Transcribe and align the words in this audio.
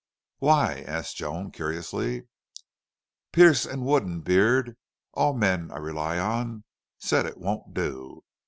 "Why?" 0.39 0.83
asked 0.87 1.17
Joan, 1.17 1.51
curiously. 1.51 2.23
"Pearce 3.31 3.67
and 3.67 3.85
Wood 3.85 4.01
and 4.01 4.23
Beard, 4.23 4.75
all 5.13 5.33
men 5.33 5.69
I 5.69 5.77
rely 5.77 6.17
on, 6.17 6.63
said 6.97 7.27
it 7.27 7.37
won't 7.37 7.75
do. 7.75 8.23